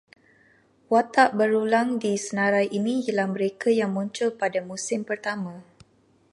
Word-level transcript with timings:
Watak 0.91 1.29
berulang 1.39 1.87
di 2.03 2.13
senarai 2.25 2.67
ini 2.79 2.95
ialah 3.05 3.27
mereka 3.35 3.69
yang 3.79 3.91
muncul 3.97 4.29
pada 4.41 4.57
musim 4.69 4.99
pertama 5.09 5.53